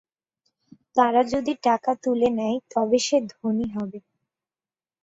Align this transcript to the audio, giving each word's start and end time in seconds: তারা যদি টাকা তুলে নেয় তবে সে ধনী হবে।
তারা 0.95 1.21
যদি 1.33 1.53
টাকা 1.63 1.91
তুলে 2.03 2.29
নেয় 2.37 2.57
তবে 2.71 2.97
সে 2.99 3.17
ধনী 3.33 3.67
হবে। 3.75 3.99